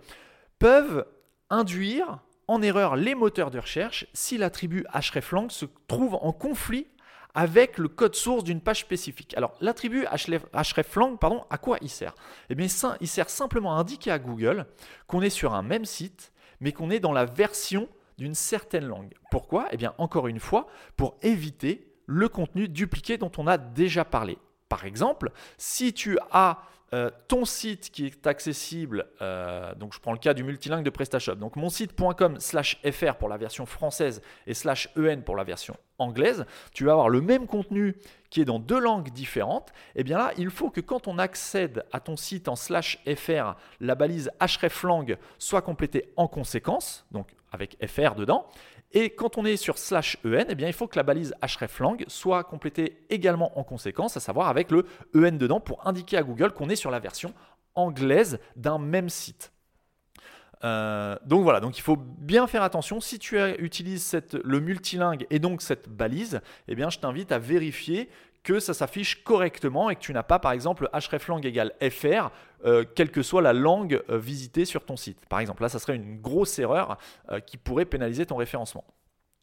[0.59, 1.07] peuvent
[1.49, 6.85] induire en erreur les moteurs de recherche si l'attribut hreflang se trouve en conflit
[7.33, 9.33] avec le code source d'une page spécifique.
[9.35, 10.05] Alors l'attribut
[10.53, 12.13] hreflang, pardon, à quoi il sert?
[12.51, 12.67] Eh bien,
[12.99, 14.67] il sert simplement à indiquer à Google
[15.07, 19.15] qu'on est sur un même site, mais qu'on est dans la version d'une certaine langue.
[19.31, 19.67] Pourquoi?
[19.71, 24.37] Eh bien, encore une fois, pour éviter le contenu dupliqué dont on a déjà parlé.
[24.69, 26.61] Par exemple, si tu as
[26.93, 30.89] euh, ton site qui est accessible, euh, donc je prends le cas du multilingue de
[30.89, 35.45] PrestaShop, donc mon site.com slash fr pour la version française et slash en pour la
[35.45, 37.95] version anglaise, tu vas avoir le même contenu
[38.29, 41.17] qui est dans deux langues différentes, et eh bien là, il faut que quand on
[41.17, 47.27] accède à ton site en slash fr, la balise hreflang soit complétée en conséquence, donc
[47.51, 48.47] avec fr dedans,
[48.93, 51.97] et quand on est sur slash en, eh bien, il faut que la balise hreflang
[52.07, 56.51] soit complétée également en conséquence, à savoir avec le en dedans pour indiquer à Google
[56.51, 57.33] qu'on est sur la version
[57.75, 59.53] anglaise d'un même site.
[60.63, 62.99] Euh, donc voilà, donc il faut bien faire attention.
[62.99, 64.03] Si tu utilises
[64.43, 68.09] le multilingue et donc cette balise, eh bien je t'invite à vérifier
[68.43, 72.31] que ça s'affiche correctement et que tu n'as pas par exemple hreflang égale fr,
[72.65, 75.25] euh, quelle que soit la langue euh, visitée sur ton site.
[75.27, 76.97] Par exemple, là, ça serait une grosse erreur
[77.29, 78.83] euh, qui pourrait pénaliser ton référencement.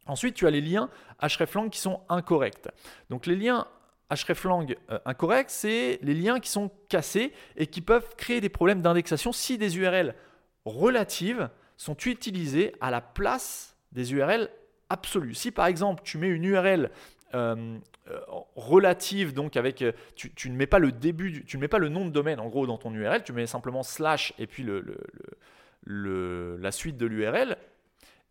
[0.07, 0.89] Ensuite, tu as les liens
[1.21, 2.69] hreflang qui sont incorrects.
[3.11, 3.67] Donc les liens
[4.11, 9.33] hreflang incorrects, c'est les liens qui sont cassés et qui peuvent créer des problèmes d'indexation
[9.33, 10.15] si des URL
[10.65, 14.49] relatives sont utilisées à la place des URL
[14.89, 15.35] absolues.
[15.35, 16.91] Si par exemple tu mets une URL
[17.35, 17.79] euh,
[18.11, 18.21] euh,
[18.57, 21.89] relative, donc avec, euh, tu, ne mets pas le début, tu ne mets pas le
[21.89, 24.85] nom de domaine en gros dans ton URL, tu mets simplement slash et puis le,
[25.85, 27.57] le, la suite de l'URL,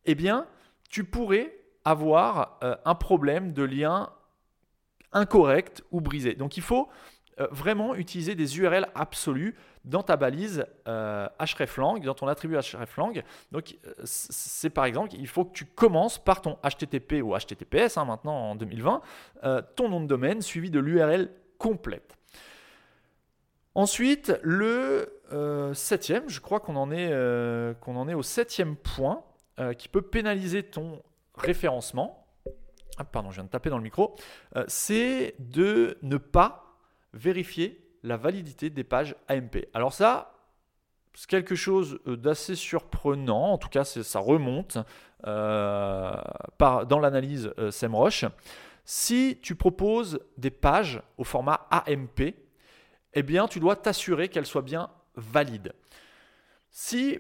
[0.05, 0.47] eh bien,
[0.89, 1.53] tu pourrais
[1.86, 4.10] avoir un problème de lien
[5.13, 6.33] incorrect ou brisé.
[6.33, 6.89] Donc il faut
[7.52, 9.56] vraiment utiliser des URL absolues
[9.88, 13.23] dans ta balise euh, hreflang, dans ton attribut hreflang.
[13.52, 17.97] Donc, euh, c'est par exemple, il faut que tu commences par ton HTTP ou HTTPS,
[17.97, 19.02] hein, maintenant en 2020,
[19.43, 22.15] euh, ton nom de domaine suivi de l'URL complète.
[23.76, 25.13] Ensuite, le
[25.73, 29.23] septième, je crois qu'on en, est, en est au septième point
[29.78, 31.04] qui peut pénaliser ton
[31.36, 32.26] référencement.
[32.97, 34.15] Ah, pardon, je viens de taper dans le micro.
[34.67, 36.66] c'est de ne pas
[37.13, 39.67] vérifier la validité des pages AMP.
[39.73, 40.33] Alors ça,
[41.13, 44.77] c'est quelque chose euh, d'assez surprenant, en tout cas ça remonte
[45.25, 46.13] euh,
[46.59, 48.25] dans l'analyse euh, SEMrush.
[48.85, 52.35] Si tu proposes des pages au format AMP,
[53.13, 55.73] eh bien tu dois t'assurer qu'elles soient bien valides.
[56.69, 57.19] Si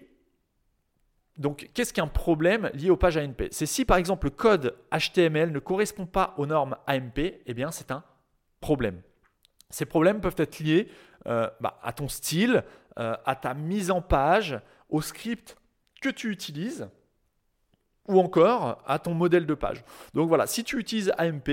[1.37, 5.51] donc, qu'est-ce qu'un problème lié aux pages AMP C'est si par exemple le code HTML
[5.51, 8.03] ne correspond pas aux normes AMP, eh bien c'est un
[8.59, 9.01] problème.
[9.69, 10.87] Ces problèmes peuvent être liés
[11.27, 12.63] euh, bah, à ton style,
[12.99, 15.57] euh, à ta mise en page, au script
[16.01, 16.87] que tu utilises
[18.07, 19.83] ou encore à ton modèle de page.
[20.13, 21.49] Donc voilà, si tu utilises AMP,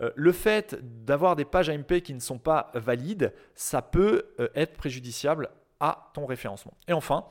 [0.00, 4.76] euh, le fait d'avoir des pages AMP qui ne sont pas valides, ça peut être
[4.76, 5.50] préjudiciable
[5.80, 6.74] à ton référencement.
[6.86, 7.24] Et enfin,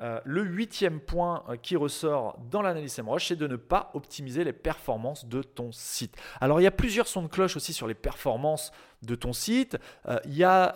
[0.00, 4.42] euh, le huitième point euh, qui ressort dans l'analyse SEMrush, c'est de ne pas optimiser
[4.42, 6.16] les performances de ton site.
[6.40, 9.78] Alors il y a plusieurs sons de cloche aussi sur les performances de ton site.
[10.08, 10.74] Euh, il, y a,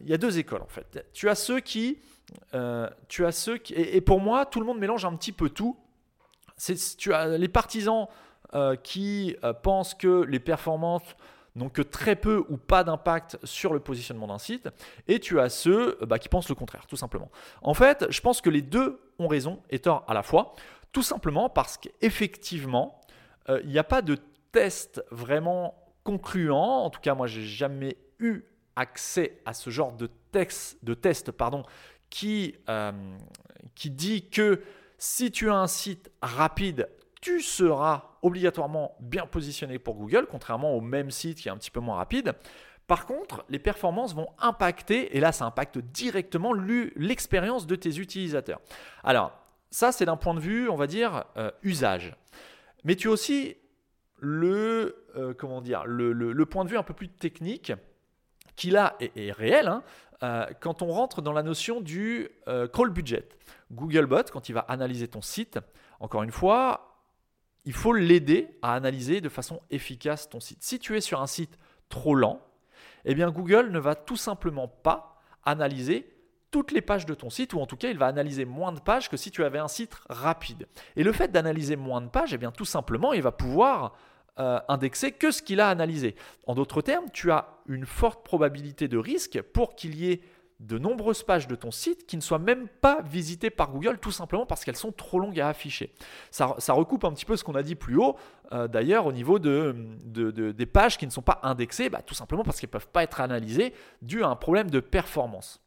[0.00, 1.06] il, y a, deux écoles en fait.
[1.12, 1.98] Tu as ceux qui...
[3.08, 5.76] tu as ceux qui et, pour moi, tout le monde mélange un petit peu tout.
[6.98, 8.06] Tu as les partisans
[8.82, 11.16] qui pensent que les performances
[11.72, 14.68] que très peu ou pas d'impact sur le positionnement d'un site,
[15.06, 17.30] et tu as ceux bah, qui pensent le contraire, tout simplement.
[17.62, 20.54] En fait, je pense que les deux ont raison et tort à la fois,
[20.92, 23.00] tout simplement parce qu'effectivement,
[23.48, 24.18] euh, il n'y a pas de
[24.52, 28.42] test vraiment concluant, en tout cas moi j'ai jamais eu
[28.76, 32.92] accès à ce genre de, texte, de test euh,
[33.74, 34.62] qui dit que
[34.98, 36.88] si tu as un site rapide,
[37.24, 41.70] tu seras obligatoirement bien positionné pour Google, contrairement au même site qui est un petit
[41.70, 42.34] peu moins rapide.
[42.86, 48.60] Par contre, les performances vont impacter, et là ça impacte directement l'expérience de tes utilisateurs.
[49.02, 49.32] Alors,
[49.70, 52.14] ça c'est d'un point de vue, on va dire, euh, usage.
[52.84, 53.56] Mais tu as aussi
[54.18, 57.72] le, euh, comment le, point de vue un peu plus technique,
[58.54, 59.82] qui là est, réel, hein,
[60.22, 62.28] euh, quand on rentre dans la notion du
[62.74, 63.26] crawl budget.
[63.72, 65.58] Googlebot, quand il va analyser ton site,
[66.00, 66.93] encore une fois,
[67.64, 70.62] il faut l'aider à analyser de façon efficace ton site.
[70.62, 72.40] Si tu es sur un site trop lent,
[73.04, 76.10] eh Google ne va tout simplement pas analyser
[76.50, 78.78] toutes les pages de ton site, ou en tout cas, il va analyser moins de
[78.78, 80.68] pages que si tu avais un site rapide.
[80.94, 83.96] Et le fait d'analyser moins de pages, eh bien tout simplement, il va pouvoir
[84.38, 86.14] euh, indexer que ce qu'il a analysé.
[86.46, 90.20] En d'autres termes, tu as une forte probabilité de risque pour qu'il y ait
[90.66, 94.10] de nombreuses pages de ton site qui ne soient même pas visitées par Google, tout
[94.10, 95.92] simplement parce qu'elles sont trop longues à afficher.
[96.30, 98.16] Ça, recoupe un petit peu ce qu'on a dit plus haut,
[98.52, 99.74] euh, d'ailleurs, au niveau de,
[100.04, 103.02] des pages qui ne sont pas indexées, bah, tout simplement parce qu'elles ne peuvent pas
[103.02, 105.63] être analysées dû à un problème de performance.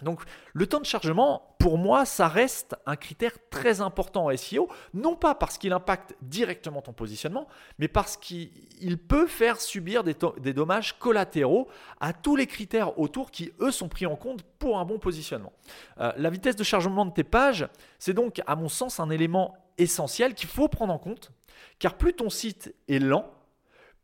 [0.00, 4.68] Donc le temps de chargement, pour moi, ça reste un critère très important en SEO,
[4.94, 7.46] non pas parce qu'il impacte directement ton positionnement,
[7.78, 10.14] mais parce qu'il peut faire subir des,
[10.52, 11.68] dommages collatéraux
[12.00, 15.52] à tous les critères autour qui, eux, sont pris en compte pour un bon positionnement.
[16.00, 19.54] Euh, la vitesse de chargement de tes pages, c'est donc, à mon sens, un élément
[19.78, 21.30] essentiel qu'il faut prendre en compte,
[21.78, 23.30] car plus ton site est lent,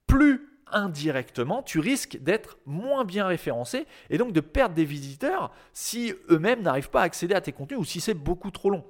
[0.07, 6.13] plus indirectement, tu risques d'être moins bien référencé et donc de perdre des visiteurs si
[6.31, 8.85] eux-mêmes n'arrivent pas à accéder à tes contenus ou si c'est beaucoup trop long.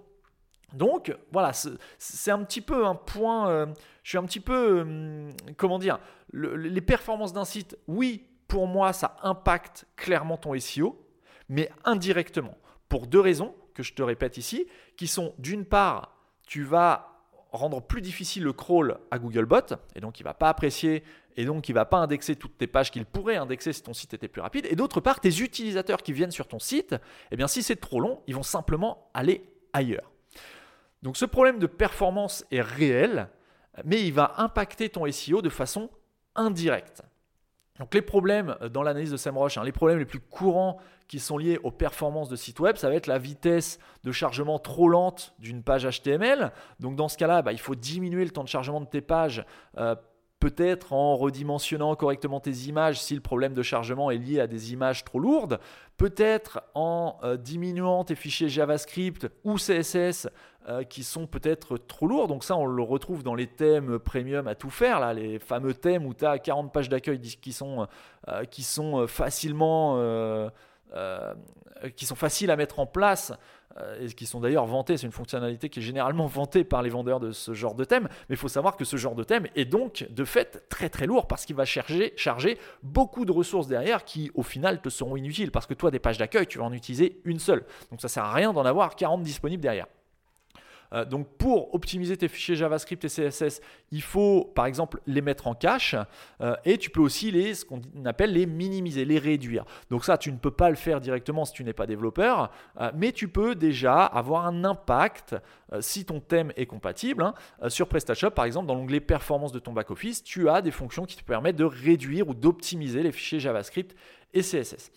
[0.75, 3.67] Donc voilà, c'est un petit peu un point, euh,
[4.03, 5.99] je suis un petit peu, euh, comment dire,
[6.33, 11.01] les performances d'un site, oui, pour moi, ça impacte clairement ton SEO,
[11.49, 12.57] mais indirectement,
[12.89, 17.19] pour deux raisons que je te répète ici, qui sont d'une part, tu vas
[17.51, 21.03] rendre plus difficile le crawl à Googlebot, et donc il ne va pas apprécier,
[21.39, 23.95] et donc il ne va pas indexer toutes tes pages qu'il pourrait indexer si ton
[23.95, 24.67] site était plus rapide.
[24.69, 26.97] Et d'autre part, tes utilisateurs qui viennent sur ton site,
[27.31, 30.11] eh bien si c'est trop long, ils vont simplement aller ailleurs.
[31.05, 33.29] Donc ce problème de performance est réel,
[33.85, 35.91] mais il va impacter ton SEO de façon
[36.35, 37.03] indirecte.
[37.79, 41.39] Donc les problèmes dans l'analyse de SEMrush, hein, les problèmes les plus courants qui sont
[41.39, 45.35] liés aux performances de site web, ça va être la vitesse de chargement trop lente
[45.39, 46.51] d'une page HTML.
[46.81, 49.45] Donc dans ce cas-là, bah, il faut diminuer le temps de chargement de tes pages.
[49.77, 49.95] Euh,
[50.41, 54.73] peut-être en redimensionnant correctement tes images si le problème de chargement est lié à des
[54.73, 55.59] images trop lourdes,
[55.97, 60.29] peut-être en euh, diminuant tes fichiers JavaScript ou CSS
[60.69, 62.29] euh, qui sont peut-être trop lourds.
[62.29, 65.75] Donc ça, on le retrouve dans les thèmes premium à tout faire, là, les fameux
[65.75, 67.89] thèmes où tu as 40 pages d'accueil qui sont,
[68.51, 69.99] qui sont facilement
[70.97, 71.35] euh,
[71.95, 73.33] qui sont faciles à mettre en place
[74.01, 74.97] et qui sont d'ailleurs vantés.
[74.97, 78.09] C'est une fonctionnalité qui est généralement vantée par les vendeurs de ce genre de thème.
[78.29, 81.07] Mais il faut savoir que ce genre de thème est donc de fait très très
[81.07, 85.17] lourd parce qu'il va charger, charger beaucoup de ressources derrière qui au final te seront
[85.17, 87.65] inutiles parce que toi des pages d'accueil tu vas en utiliser une seule.
[87.91, 89.87] Donc ça sert à rien d'en avoir 40 disponibles derrière.
[90.93, 95.47] Euh, donc pour optimiser tes fichiers JavaScript et CSS, il faut par exemple les mettre
[95.47, 95.95] en cache
[96.41, 99.65] euh, et tu peux aussi les ce qu'on appelle les minimiser, les réduire.
[99.91, 102.91] Donc ça tu ne peux pas le faire directement si tu n'es pas développeur, euh,
[102.95, 105.37] mais tu peux déjà avoir un impact
[105.81, 107.23] si ton thème est compatible.
[107.23, 107.35] Hein.
[107.69, 111.17] sur PrestaShop par exemple dans l'onglet performance de ton back-office, tu as des fonctions qui
[111.17, 113.95] te permettent de réduire ou d'optimiser les fichiers JavaScript
[114.33, 114.91] et CSS.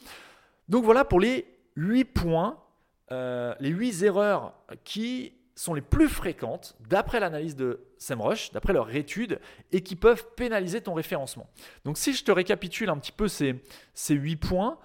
[0.69, 2.57] Donc voilà pour les 8 points,
[3.09, 4.53] les 8 erreurs
[4.85, 9.39] qui sont les plus fréquentes d'après l'analyse de SEMrush, d'après leur étude,
[9.71, 11.47] et qui peuvent pénaliser ton référencement.
[11.85, 13.61] Donc si je te récapitule un petit peu ces,
[13.93, 14.77] ces 8 points,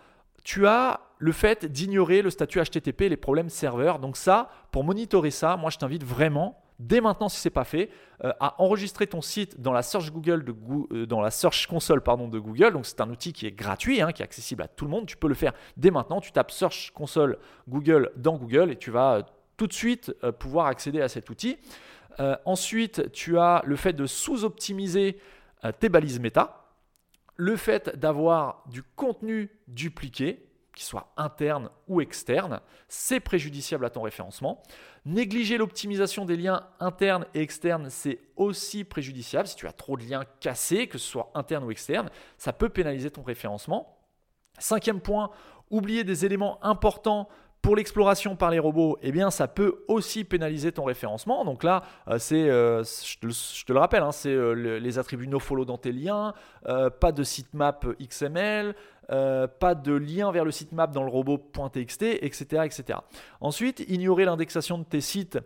[0.45, 3.99] tu as le fait d'ignorer le statut HTTP les problèmes serveurs.
[3.99, 7.65] Donc ça, pour monitorer ça, moi je t'invite vraiment dès maintenant si ce n'est pas
[7.65, 7.91] fait,
[8.25, 10.45] euh, à enregistrer ton site dans la Search Google
[10.93, 12.73] euh, dans la Search Console pardon, de Google.
[12.73, 15.07] Donc c'est un outil qui est gratuit, hein, qui est accessible à tout le monde.
[15.07, 16.21] Tu peux le faire dès maintenant.
[16.21, 19.27] Tu tapes Search Console Google dans Google et tu vas
[19.57, 21.59] tout de suite euh, pouvoir accéder à cet outil.
[22.21, 25.19] Euh, ensuite, tu as le fait de sous-optimiser
[25.65, 26.65] euh, tes balises méta,
[27.37, 30.43] le fait d'avoir du contenu dupliqué,
[30.75, 34.63] qu'il soit interne ou externe, c'est préjudiciable à ton référencement.
[35.07, 39.49] Négliger l'optimisation des liens internes et externes, c'est aussi préjudiciable.
[39.49, 42.69] Si tu as trop de liens cassés, que ce soit interne ou externe, ça peut
[42.69, 43.99] pénaliser ton référencement.
[44.59, 45.31] Cinquième point,
[45.71, 47.29] oublier des éléments importants
[47.67, 51.45] pour l'exploration par les robots, eh bien, ça peut aussi pénaliser ton référencement.
[51.45, 53.19] Donc là, euh, c'est, euh, je,
[53.65, 57.85] te, le rappelle, hein, c'est euh, les attributs nofollow dans tes liens, pas de sitemap
[58.01, 58.77] XML,
[59.11, 62.99] euh, pas de lien vers le sitemap dans le robot.txt, etc., etc.
[63.41, 65.39] Ensuite, ignorer l'indexation de tes sites,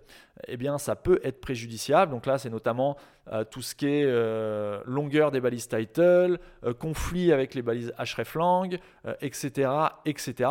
[0.49, 2.13] eh bien, ça peut être préjudiciable.
[2.13, 2.97] Donc là, c'est notamment
[3.31, 6.39] euh, tout ce qui est euh, longueur des balises title,
[6.79, 8.79] conflit avec les balises hreflang,
[9.21, 9.71] etc.,
[10.07, 10.51] etc.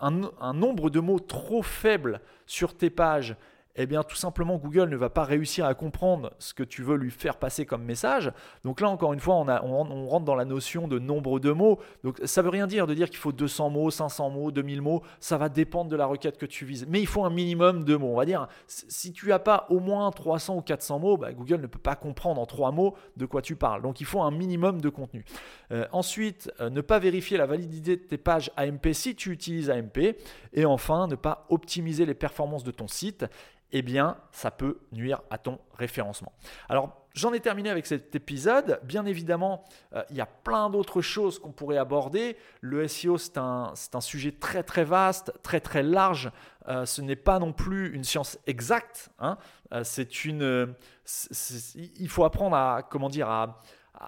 [0.00, 3.36] Un nombre de mots trop faible sur tes pages
[3.76, 6.96] eh bien tout simplement Google ne va pas réussir à comprendre ce que tu veux
[6.96, 8.30] lui faire passer comme message.
[8.64, 11.78] Donc là encore une fois, on, rentre dans la notion de nombre de mots.
[12.04, 15.02] Donc ça veut rien dire de dire qu'il faut 200 mots, 500 mots, 2000 mots,
[15.20, 16.86] ça va dépendre de la requête que tu vises.
[16.88, 18.08] Mais il faut un minimum de mots.
[18.08, 21.60] On va dire, si tu n'as pas au moins 300 ou 400 mots, bah, Google
[21.62, 23.82] ne peut pas comprendre en trois mots de quoi tu parles.
[23.82, 25.24] Donc il faut un minimum de contenu.
[25.72, 29.70] Euh, ensuite, euh, ne pas vérifier la validité de tes pages AMP si tu utilises
[29.70, 30.16] AMP.
[30.52, 33.24] Et enfin, ne pas optimiser les performances de ton site
[33.74, 36.32] eh bien, ça peut nuire à ton référencement.
[36.68, 38.78] Alors, j'en ai terminé avec cet épisode.
[38.82, 39.64] Bien évidemment,
[39.94, 42.36] euh, il y a plein d'autres choses qu'on pourrait aborder.
[42.60, 46.30] Le SEO, c'est un, un, sujet très très vaste, très très large.
[46.84, 49.08] Ce n'est pas non plus une science exacte.
[49.18, 49.38] Hein.
[49.82, 50.74] C'est une,
[51.74, 53.62] il faut apprendre à, comment dire, à,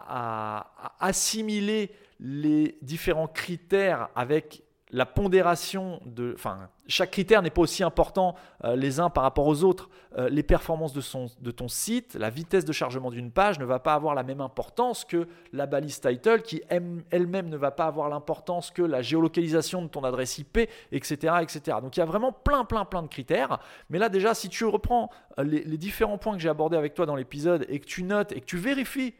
[0.09, 1.90] à assimiler
[2.20, 4.64] les différents critères avec
[4.95, 6.32] la pondération de.
[6.36, 9.90] Enfin, chaque critère n'est pas aussi important euh, les uns par rapport aux autres.
[10.16, 13.64] Euh, les performances de, son, de ton site, la vitesse de chargement d'une page ne
[13.64, 17.86] va pas avoir la même importance que la balise title qui elle-même ne va pas
[17.86, 20.59] avoir l'importance que la géolocalisation de ton adresse IP,
[20.92, 21.78] etc., etc.
[21.82, 23.59] Donc il y a vraiment plein, plein, plein de critères.
[23.90, 26.95] Mais là, déjà, si tu reprends euh, les, les différents points que j'ai abordés avec
[26.95, 29.14] toi dans l'épisode et que tu notes et que tu vérifies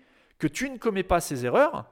[0.47, 1.90] tu ne commets pas ces erreurs,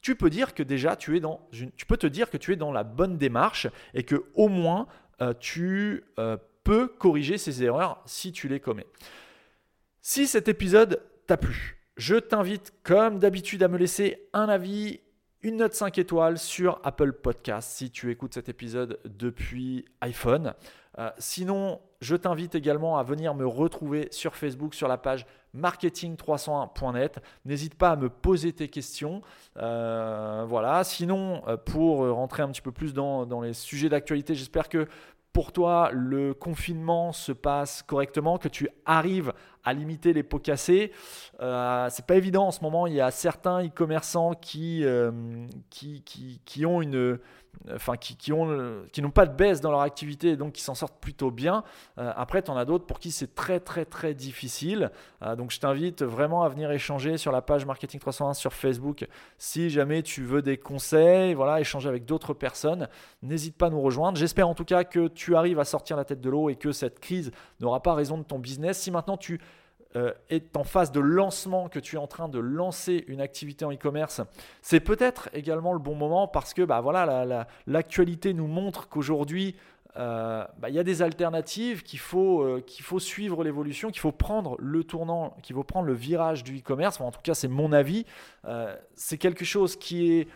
[0.00, 2.56] tu peux dire que déjà tu es dans tu peux te dire que tu es
[2.56, 4.86] dans la bonne démarche et que au moins
[5.22, 8.86] euh, tu euh, peux corriger ces erreurs si tu les commets.
[10.02, 15.00] Si cet épisode t'a plu, je t'invite comme d'habitude à me laisser un avis,
[15.42, 20.54] une note 5 étoiles sur Apple Podcast si tu écoutes cet épisode depuis iPhone.
[20.98, 25.26] Euh, sinon, je t'invite également à venir me retrouver sur Facebook sur la page
[25.56, 27.20] marketing301.net.
[27.44, 29.22] N'hésite pas à me poser tes questions.
[29.56, 30.84] Euh, voilà.
[30.84, 34.86] Sinon, euh, pour rentrer un petit peu plus dans, dans les sujets d'actualité, j'espère que
[35.32, 39.32] pour toi le confinement se passe correctement, que tu arrives
[39.64, 40.92] à limiter les pots cassés.
[41.40, 42.86] Euh, c'est pas évident en ce moment.
[42.86, 45.10] Il y a certains e-commerçants qui, euh,
[45.70, 47.18] qui, qui, qui, ont une,
[47.72, 50.62] enfin qui, qui ont, qui n'ont pas de baisse dans leur activité et donc qui
[50.62, 51.64] s'en sortent plutôt bien.
[51.98, 54.90] Euh, après, tu en as d'autres pour qui c'est très très très difficile.
[55.22, 59.06] Euh, donc je t'invite vraiment à venir échanger sur la page Marketing 301 sur Facebook.
[59.38, 62.88] Si jamais tu veux des conseils, voilà, échanger avec d'autres personnes,
[63.22, 64.18] n'hésite pas à nous rejoindre.
[64.18, 66.72] J'espère en tout cas que tu arrives à sortir la tête de l'eau et que
[66.72, 68.78] cette crise n'aura pas raison de ton business.
[68.78, 69.40] Si maintenant tu
[69.96, 73.64] euh, est en phase de lancement, que tu es en train de lancer une activité
[73.64, 74.20] en e-commerce,
[74.60, 79.54] c'est peut-être également le bon moment parce que bah, voilà, l'actualité nous montre qu'aujourd'hui,
[79.96, 84.00] euh, bah, il y a des alternatives, qu'il faut, euh, qu'il faut suivre l'évolution, qu'il
[84.00, 87.00] faut prendre le tournant, qu'il faut prendre le virage du e-commerce.
[87.00, 88.04] en tout cas, c'est mon avis.
[88.94, 90.28] c'est quelque chose qui est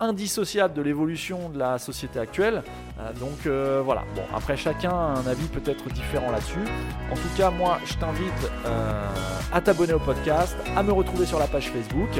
[0.00, 2.62] indissociable de l'évolution de la société actuelle.
[2.98, 6.64] Euh, donc euh, voilà, bon, après chacun a un avis peut-être différent là-dessus.
[7.10, 9.08] En tout cas, moi, je t'invite euh,
[9.52, 12.10] à t'abonner au podcast, à me retrouver sur la page Facebook.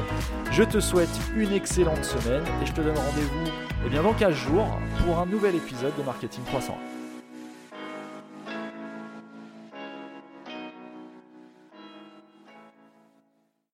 [0.50, 3.50] Je te souhaite une excellente semaine et je te donne rendez-vous
[3.84, 6.78] eh bien, dans 15 jours pour un nouvel épisode de Marketing 300.